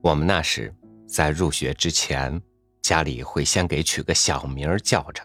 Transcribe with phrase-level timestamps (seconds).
[0.00, 0.72] 我们那时
[1.06, 2.40] 在入学之前，
[2.80, 5.22] 家里会先给取个小名叫着。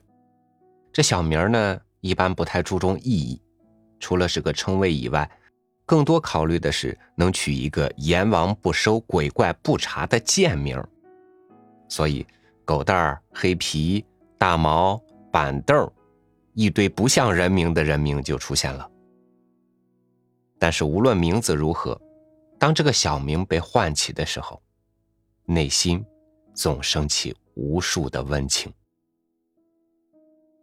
[0.92, 3.40] 这小名呢，一般不太注重意义，
[4.00, 5.30] 除了是个称谓以外，
[5.86, 10.84] 更多考虑的是能取一个阎王不收、鬼怪不查的贱名。
[11.88, 12.26] 所以，
[12.66, 14.04] 狗蛋儿、黑皮、
[14.40, 15.00] 大毛、
[15.32, 15.90] 板凳
[16.54, 18.90] 一堆不像人名的人名就出现了。
[20.58, 22.00] 但是无论名字如何。
[22.60, 24.63] 当这个小名被唤起的时候，
[25.46, 26.04] 内心
[26.54, 28.72] 总升起无数的温情。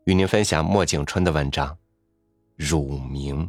[0.05, 1.69] 与您分享莫景春的文章
[2.57, 3.49] 《乳名》。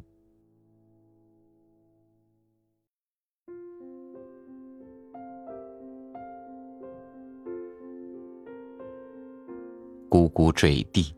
[10.09, 11.15] 咕咕坠地，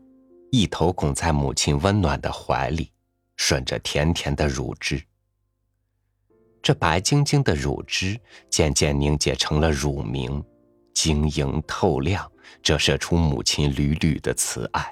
[0.52, 2.92] 一头拱在母亲温暖的怀里，
[3.36, 5.02] 吮着甜甜的乳汁。
[6.64, 8.18] 这白晶晶的乳汁
[8.48, 10.42] 渐渐凝结成了乳名，
[10.94, 12.26] 晶莹透亮，
[12.62, 14.90] 折射出母亲缕缕的慈爱。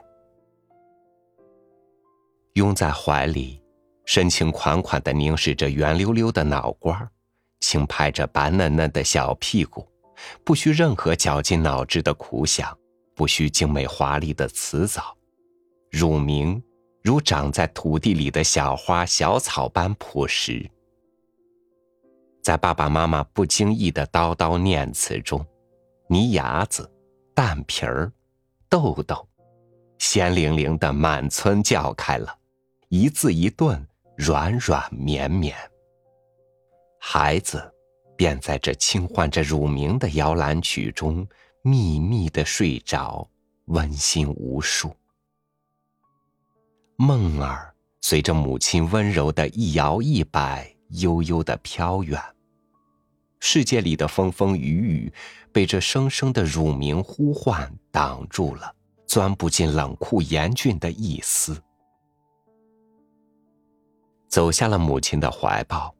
[2.52, 3.58] 拥在怀里，
[4.04, 7.10] 深情款款的凝视着圆溜溜的脑瓜，
[7.60, 9.88] 轻拍着白嫩嫩的小屁股，
[10.44, 12.76] 不需任何绞尽脑汁的苦想，
[13.16, 15.16] 不需精美华丽的辞藻，
[15.90, 16.62] 乳名
[17.02, 20.70] 如长在土地里的小花小草般朴实。
[22.42, 25.46] 在爸爸妈妈不经意的叨叨念词中，
[26.08, 26.90] 泥牙子、
[27.32, 28.10] 蛋皮儿、
[28.68, 29.24] 豆豆，
[29.98, 32.36] 鲜灵灵的满村叫开了，
[32.88, 35.56] 一字一顿，软软绵绵。
[36.98, 37.72] 孩子
[38.16, 41.24] 便在这轻唤着乳名的摇篮曲中，
[41.62, 43.24] 密密的睡着，
[43.66, 44.92] 温馨无数。
[46.96, 50.68] 梦儿随着母亲温柔的一摇一摆。
[50.92, 52.20] 悠悠的飘远。
[53.40, 55.12] 世界里的风风雨雨，
[55.52, 58.72] 被这声声的乳名呼唤挡住了，
[59.06, 61.60] 钻不进冷酷严峻的一丝。
[64.28, 65.94] 走下了母亲的怀抱，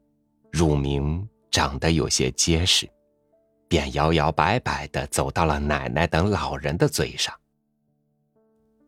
[0.51, 2.89] 乳名长得有些结实，
[3.67, 7.35] 便摇摇摆摆的走到了奶奶等老人的嘴上。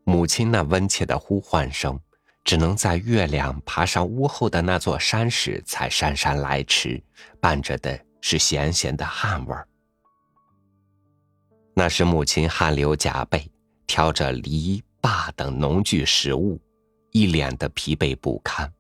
[0.06, 2.00] 母亲那温切的呼唤声。
[2.46, 7.02] 只能在月亮爬上屋后的那座山时才姗姗来迟，
[7.42, 9.68] 伴着的是咸咸的汗味儿。
[11.74, 13.52] 那是母亲汗流浃背，
[13.88, 16.62] 挑着梨、粑等农具食物，
[17.12, 18.72] 一脸的疲惫不堪，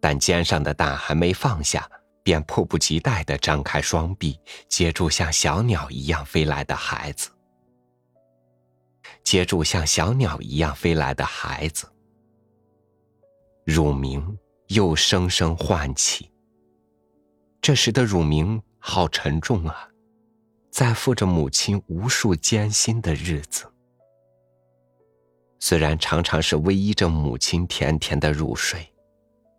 [0.00, 1.90] 但肩上的担还没放下，
[2.22, 4.38] 便迫不及待地张开双臂，
[4.68, 7.30] 接住像小鸟一样飞来的孩子，
[9.24, 11.90] 接住像小鸟一样飞来的孩子。
[13.70, 16.32] 乳名又声声唤起。
[17.60, 19.90] 这时的乳名好沉重啊，
[20.70, 23.70] 在负着母亲无数艰辛的日子。
[25.60, 28.90] 虽然常常是偎依着母亲甜甜的入睡，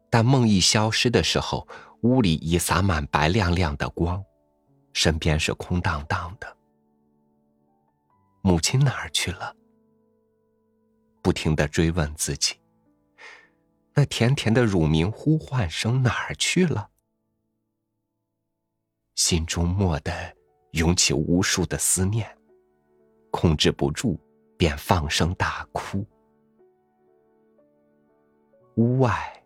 [0.10, 1.68] 但梦一消失的时候，
[2.02, 4.24] 屋里已洒满白亮亮的光，
[4.92, 6.58] 身边是空荡荡的。
[8.42, 9.56] 母亲哪儿去了？
[11.22, 12.56] 不停的追问自己。
[13.94, 16.90] 那甜甜的乳名呼唤声哪儿去了？
[19.16, 20.12] 心中蓦地
[20.72, 22.38] 涌起无数的思念，
[23.32, 24.18] 控制不住，
[24.58, 26.06] 便放声大哭。
[28.76, 29.44] 屋外，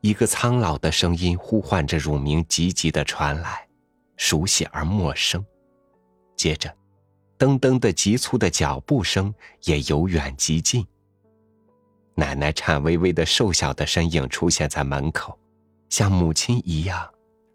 [0.00, 3.66] 一个苍老的声音呼唤着乳名，急急的传来，
[4.16, 5.44] 熟悉而陌生。
[6.36, 6.72] 接着，
[7.36, 10.86] 噔噔的急促的脚步声也由远及近。
[12.18, 15.38] 奶奶颤巍巍的瘦小的身影出现在门口，
[15.90, 17.12] 像母亲一样，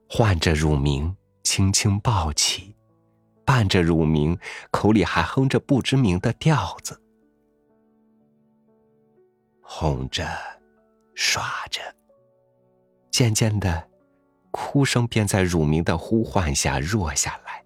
[0.07, 2.75] 唤着乳名，轻轻抱起，
[3.43, 4.37] 伴着乳名，
[4.69, 7.01] 口里还哼着不知名的调子，
[9.61, 10.27] 哄着，
[11.15, 11.81] 耍着。
[13.09, 13.89] 渐渐的，
[14.51, 17.65] 哭声便在乳名的呼唤下弱下来。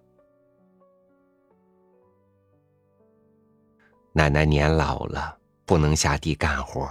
[4.14, 5.38] 奶奶年老了。
[5.66, 6.88] 不能下地干活，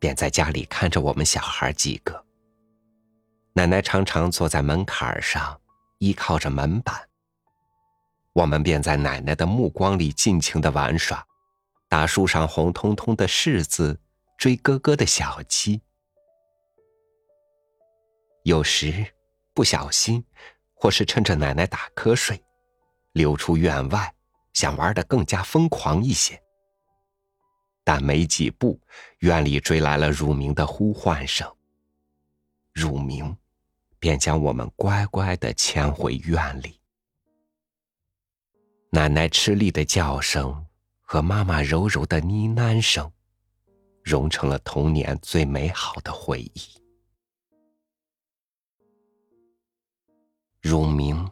[0.00, 2.24] 便在家里看着我们小孩几个。
[3.52, 5.60] 奶奶常常坐在门槛上，
[5.98, 7.08] 依靠着门板。
[8.32, 11.24] 我们便在奶奶的目光里尽情的玩耍，
[11.88, 14.00] 打树上红彤彤的柿子，
[14.36, 15.80] 追咯咯的小鸡。
[18.42, 19.06] 有时
[19.54, 20.24] 不小心，
[20.74, 22.42] 或是趁着奶奶打瞌睡，
[23.12, 24.12] 溜出院外，
[24.54, 26.42] 想玩的更加疯狂一些。
[27.84, 28.80] 但没几步，
[29.18, 31.50] 院里追来了乳名的呼唤声。
[32.72, 33.36] 乳名，
[33.98, 36.78] 便将我们乖乖的牵回院里。
[38.90, 40.66] 奶奶吃力的叫声
[41.00, 43.10] 和妈妈柔柔的呢喃声，
[44.02, 46.60] 融成了童年最美好的回忆。
[50.60, 51.28] 乳名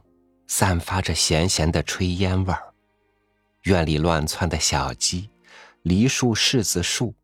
[0.48, 2.74] 散发着咸咸的炊烟味儿，
[3.62, 5.30] 院里乱窜的小鸡，
[5.82, 7.14] 梨树、柿子树，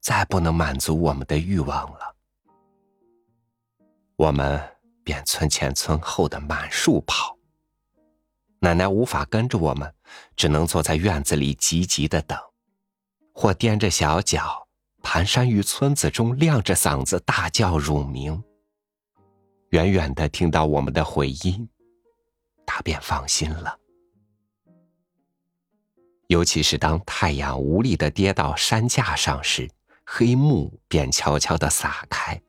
[0.00, 2.16] 再不能满足我们的欲望了。
[4.16, 4.60] 我们
[5.04, 7.36] 便村前村后的满树跑。
[8.60, 9.92] 奶奶无法跟着我们，
[10.36, 12.38] 只能坐在院子里急急的等，
[13.34, 14.66] 或踮着小脚，
[15.02, 18.42] 蹒跚于村子中，亮着嗓子大叫乳名。
[19.70, 21.68] 远远的听到我们的回音，
[22.64, 23.76] 他便放心了。
[26.32, 29.68] 尤其是当太阳无力的跌到山架上时，
[30.06, 32.40] 黑幕便悄悄的撒开。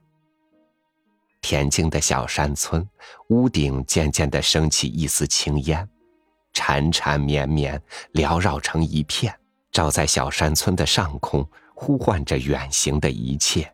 [1.42, 2.88] 恬静的小山村，
[3.28, 5.86] 屋顶渐渐的升起一丝青烟。
[6.54, 7.78] 缠缠绵绵，
[8.14, 9.38] 缭绕成一片，
[9.70, 11.46] 照在小山村的上空，
[11.76, 13.70] 呼唤着远行的一切。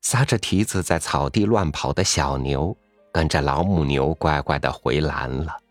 [0.00, 2.76] 撒着蹄子在草地乱跑的小牛，
[3.12, 5.61] 跟着老母牛乖乖的回栏了。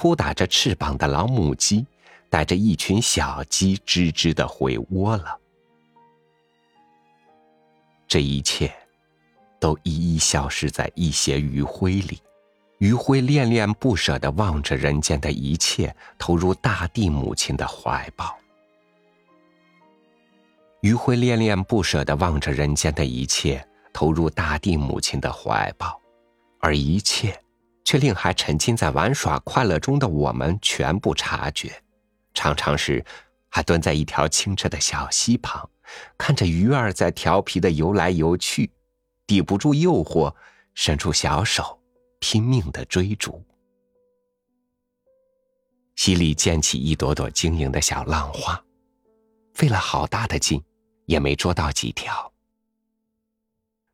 [0.00, 1.84] 扑打着翅膀的老母鸡，
[2.30, 5.36] 带着一群小鸡吱吱的回窝了。
[8.06, 8.72] 这一切，
[9.58, 12.22] 都一一消失在一些余晖里。
[12.78, 18.38] 余晖恋恋不舍的望着人间的一切，投入大地母亲的怀抱。
[20.82, 26.00] 余晖恋恋不舍的望着人间的一切，投入大地母亲的怀抱，
[26.60, 27.36] 而一切，
[27.88, 31.72] 却令还沉浸在玩耍快乐中的我们全部察觉。
[32.34, 33.02] 常常是，
[33.48, 35.66] 还蹲在一条清澈的小溪旁，
[36.18, 38.70] 看着鱼儿在调皮的游来游去，
[39.26, 40.34] 抵不住诱惑，
[40.74, 41.80] 伸出小手。
[42.20, 43.42] 拼命的追逐，
[45.96, 48.62] 溪里溅起一朵朵晶莹的小浪花，
[49.54, 50.62] 费了好大的劲，
[51.06, 52.30] 也没捉到几条。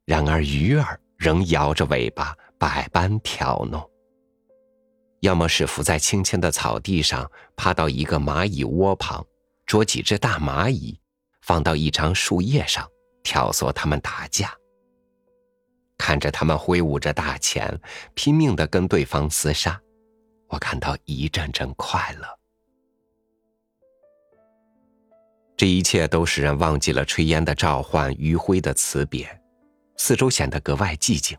[0.05, 3.91] 然而鱼儿仍摇着尾巴，百般挑弄。
[5.21, 9.25] 要么是伏在青青的草地上，趴到一个蚂蚁窝旁，
[9.65, 11.01] 捉几只大蚂蚁，
[11.41, 12.87] 放到一张树叶上，
[13.23, 14.55] 挑唆它们打架。
[15.97, 17.81] 看着他们挥舞着大钳，
[18.15, 19.81] 拼命的跟对方厮杀，
[20.49, 22.27] 我感到一阵阵快乐。
[25.57, 29.41] 这一切都使人忘记了炊烟的召唤、余晖的辞别，
[29.97, 31.39] 四周显得格外寂静。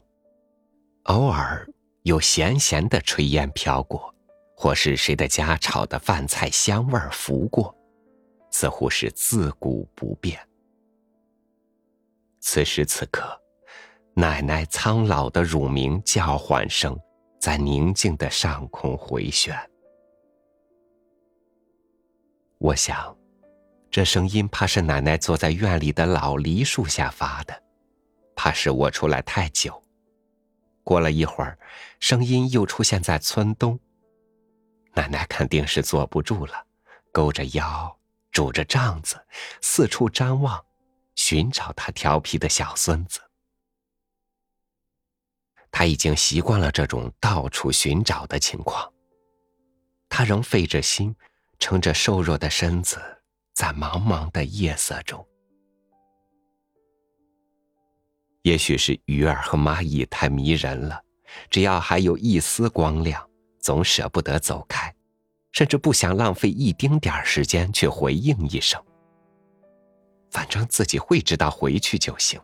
[1.05, 1.67] 偶尔
[2.03, 4.13] 有咸咸的炊烟飘过，
[4.55, 7.75] 或是谁的家炒的饭菜香味儿拂过，
[8.51, 10.39] 似乎是自古不变。
[12.39, 13.41] 此时此刻。
[14.17, 16.97] 奶奶苍老的乳名叫唤声，
[17.37, 19.53] 在宁静的上空回旋。
[22.57, 23.13] 我想，
[23.91, 27.61] 这声音怕是奶奶坐在院里的老梨树下发的，
[28.37, 29.83] 怕是我出来太久。
[30.85, 31.57] 过了一会儿，
[31.99, 33.77] 声音又出现在村东。
[34.93, 36.65] 奶奶肯定是坐不住了，
[37.11, 37.97] 勾着腰，
[38.31, 39.19] 拄着杖子，
[39.61, 40.63] 四处张望，
[41.15, 43.19] 寻找她调皮的小孙子。
[45.71, 48.93] 他已经习惯了这种到处寻找的情况。
[50.07, 51.13] 他仍费着心，
[51.59, 52.97] 撑着瘦弱的身子，
[53.53, 55.27] 在茫茫的夜色中。
[58.45, 61.01] 也许是鱼儿和蚂蚁太迷人了，
[61.49, 64.93] 只要还有一丝光亮，总舍不得走开，
[65.51, 68.79] 甚至不想浪费一丁点儿时间去回应一声。
[70.29, 72.39] 反正自己会知道回去就行。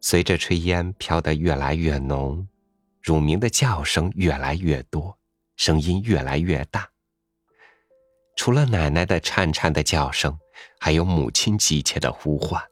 [0.00, 2.48] 随着炊烟飘得越来越浓，
[3.00, 5.16] 乳名的叫声越来越多，
[5.54, 6.88] 声音越来越大。
[8.34, 10.36] 除了奶奶的颤颤的叫声，
[10.78, 12.62] 还有母亲急切的呼唤，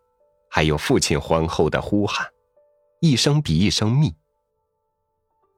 [0.51, 2.29] 还有父亲浑厚的呼喊，
[3.01, 4.15] 一声比一声密。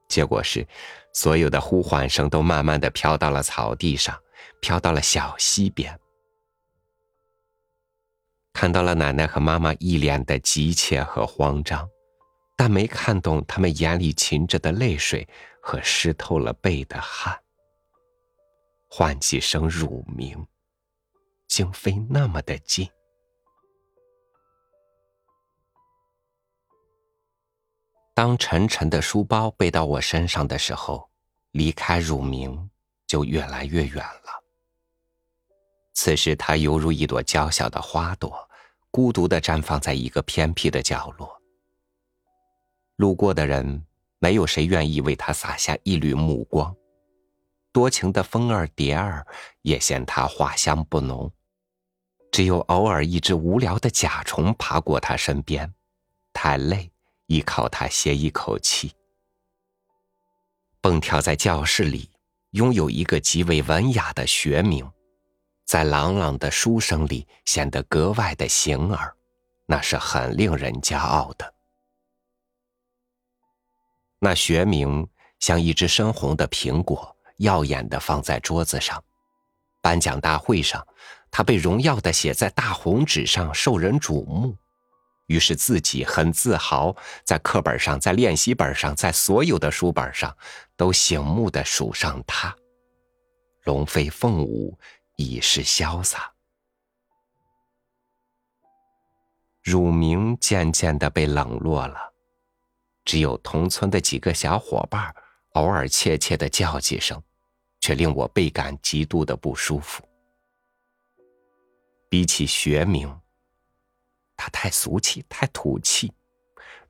[0.07, 0.65] 结果是，
[1.13, 4.17] 所有的呼唤声都慢慢的飘到了草地上，
[4.61, 5.99] 飘到了小溪边。
[8.53, 11.87] 看到了奶奶和妈妈一脸的急切和慌张，
[12.55, 15.27] 但没看懂他们眼里噙着的泪水
[15.61, 17.37] 和湿透了背的汗。
[18.89, 20.47] 唤几声乳名，
[21.47, 22.89] 竟非那么的近。
[28.13, 31.09] 当沉沉的书包背到我身上的时候，
[31.51, 32.69] 离开乳名
[33.05, 34.43] 就越来越远了。
[35.93, 38.47] 此时，它犹如一朵娇小的花朵。
[38.89, 41.39] 孤独的绽放在一个偏僻的角落。
[42.95, 43.85] 路过的人
[44.17, 46.75] 没有谁愿意为他洒下一缕目光，
[47.71, 49.27] 多情的蜂儿蝶儿
[49.61, 51.31] 也嫌他花香不浓，
[52.31, 55.73] 只有偶尔一只无聊的甲虫爬过他身边，
[56.33, 56.91] 太累，
[57.25, 58.93] 依靠他歇一口气。
[60.81, 62.11] 蹦跳在教室里，
[62.51, 64.89] 拥有一个极为文雅的学名，
[65.65, 69.15] 在朗朗的书声里显得格外的醒耳，
[69.65, 71.53] 那是很令人骄傲的。
[74.19, 75.07] 那学名
[75.39, 79.03] 像一只深红的苹果，耀眼的放在桌子上。
[79.81, 80.85] 颁奖大会上，
[81.29, 84.55] 他被荣耀的写在大红纸上，受人瞩目。
[85.27, 90.35] 于是自己很自豪，在课本上，在练习本上，在所有的书本上，
[90.77, 92.55] 都醒目的数上他。
[93.65, 94.79] 龙飞凤舞，
[95.17, 96.31] 已是潇洒。
[99.61, 102.13] 乳名渐渐的被冷落了，
[103.03, 105.13] 只有同村的几个小伙伴
[105.55, 107.21] 偶尔怯怯的叫几声，
[107.81, 110.06] 却令我倍感极度的不舒服。
[112.09, 113.19] 比起学名。
[114.35, 116.13] 它太俗气，太土气，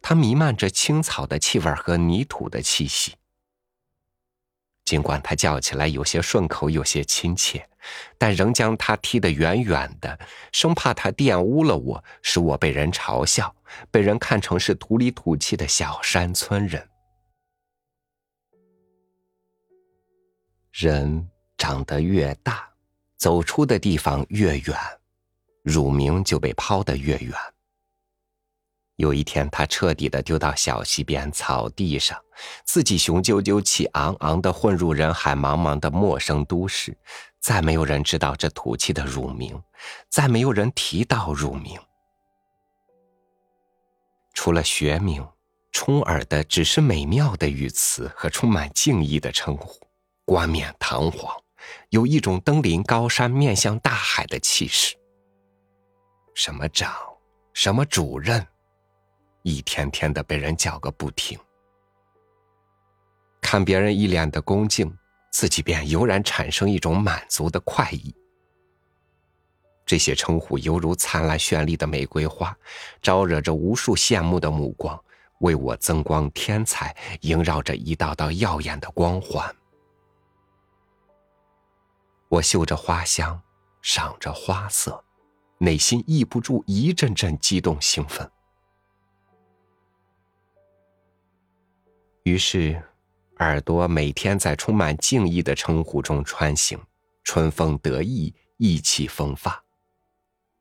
[0.02, 3.16] 它弥漫着青草的气味和泥土的气息。
[4.84, 7.70] 尽管它叫起来有些顺口，有些亲切，
[8.18, 10.18] 但仍将它踢得远远的，
[10.54, 13.54] 生怕它玷污了我，使我被人嘲笑，
[13.92, 16.90] 被人看成是土里土气的小山村人。
[20.72, 22.70] 人长得越大，
[23.18, 24.97] 走出的地方越远。
[25.68, 27.34] 乳名就被抛得越远。
[28.96, 32.18] 有一天，他彻底的丢到小溪边草地上，
[32.64, 36.98] 自己雄赳赳、气昂昂的混入人海茫茫的陌生都市，
[37.42, 39.62] 再没有人知道这土气的乳名，
[40.10, 41.78] 再没有人提到乳名。
[44.34, 45.28] 除了学名，
[45.74, 49.86] 冲耳的只是美妙的语词和充满敬意的称呼，
[50.24, 51.36] 冠冕堂皇，
[51.90, 54.96] 有一种登临高山、面向大海的气势。
[56.38, 56.94] 什么长，
[57.52, 58.46] 什么主任，
[59.42, 61.36] 一天天的被人叫个不停。
[63.42, 64.96] 看别人一脸的恭敬，
[65.32, 68.16] 自己便油然产生一种满足的快意。
[69.84, 72.56] 这些称呼犹如灿烂绚丽的玫瑰花，
[73.02, 75.04] 招惹着无数羡慕的目光，
[75.40, 79.56] 为我增光添彩，萦绕着一道道耀眼的光环。
[82.30, 83.42] 我嗅着花香，
[83.82, 85.04] 赏着花色。
[85.60, 88.30] 内心抑不住一阵阵激动兴奋，
[92.24, 92.82] 于是
[93.38, 96.80] 耳朵每天在充满敬意的称呼中穿行，
[97.24, 99.64] 春风得意，意气风发。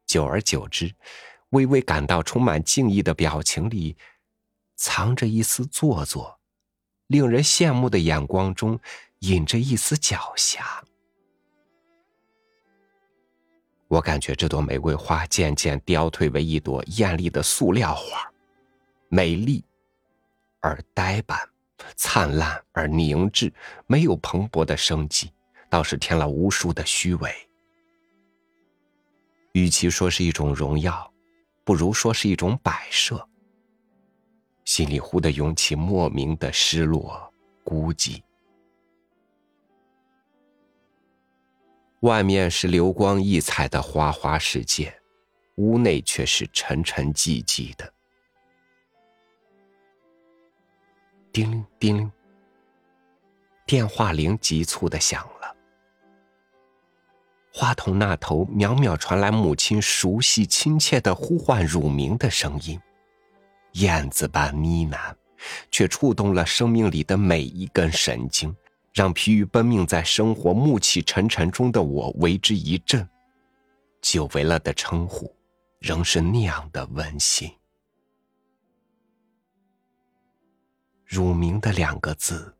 [0.06, 0.94] 久而久之，
[1.50, 3.98] 微微感到充满敬意的表情里，
[4.76, 6.40] 藏着一丝做作，
[7.08, 8.80] 令人羡慕的眼光中，
[9.18, 10.85] 隐着一丝狡黠。
[13.88, 18.28] 我感觉这朵玫瑰花渐渐凋退为一朵艳丽的塑料花，
[19.08, 19.64] 美丽
[20.60, 21.38] 而呆板，
[21.94, 23.52] 灿烂而凝滞，
[23.86, 25.30] 没有蓬勃的生机，
[25.70, 27.32] 倒是添了无数的虚伪。
[29.52, 31.12] 与其说是一种荣耀，
[31.64, 33.26] 不如说是一种摆设。
[34.64, 38.20] 心里忽的涌起莫名的失落、孤寂。
[42.06, 44.96] 外面是流光溢彩的花花世界，
[45.56, 47.92] 屋内却是沉沉寂寂的。
[51.32, 52.12] 叮铃叮铃，
[53.66, 55.56] 电话铃急促的响了。
[57.52, 62.80] 话筒那头渺渺传来母亲熟悉亲切的呼唤乳名的声音，
[63.72, 65.12] 燕子般呢喃，
[65.72, 68.54] 却触动了生命里的每一根神经。
[68.96, 73.06] 让疲于奔命在生活暮气沉沉中的我为之一振，
[74.00, 75.30] 久违了的称呼，
[75.80, 77.52] 仍是那样的温馨。
[81.04, 82.56] 乳名的两个字，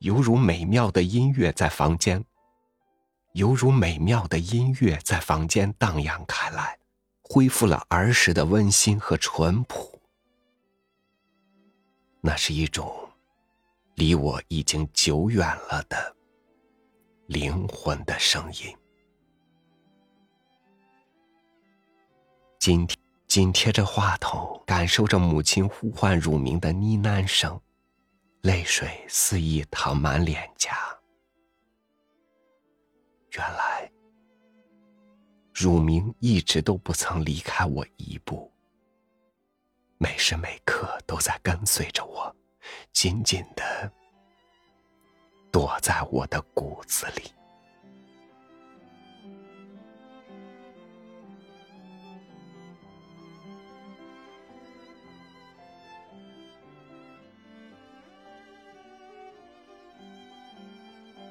[0.00, 2.22] 犹如美妙的音乐在房间，
[3.32, 6.78] 犹如美妙的音乐在房间荡漾开来，
[7.22, 9.98] 恢复了儿时的温馨和淳朴。
[12.20, 13.09] 那是一种。
[14.00, 16.16] 离我已经久远了的
[17.26, 18.74] 灵魂的声音，
[22.58, 22.88] 紧
[23.28, 27.60] 紧贴着话筒，感受着母亲呼唤乳名的呢喃声，
[28.40, 30.74] 泪水肆意淌满脸颊。
[33.32, 33.92] 原来，
[35.52, 38.50] 乳名一直都不曾离开我一步。
[39.98, 42.34] 每时每刻都在跟随着我，
[42.92, 43.92] 紧紧的
[45.50, 47.22] 躲在我的骨子里。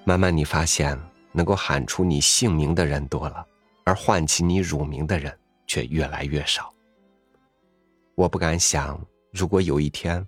[0.06, 1.00] 慢慢，你发现
[1.32, 3.46] 能够喊出你姓名的人多了，
[3.84, 6.74] 而唤起你乳名的人却越来越少。
[8.16, 9.00] 我不敢想，
[9.32, 10.28] 如果有一天，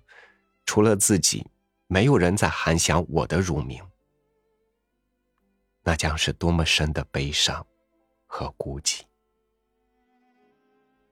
[0.64, 1.46] 除了自己，
[1.86, 3.82] 没有人再喊响我的乳名，
[5.82, 7.66] 那将是多么深的悲伤
[8.26, 9.02] 和孤寂。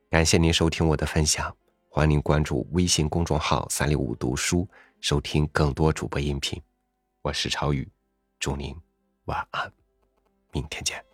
[0.08, 1.54] 感谢您收听我的分享，
[1.88, 4.68] 欢迎您关注微信公众号“三六五读书”，
[5.00, 6.60] 收听更多主播音频。
[7.22, 7.88] 我是超宇。
[8.38, 8.74] 祝您
[9.26, 9.70] 晚安，
[10.50, 11.09] 明天见。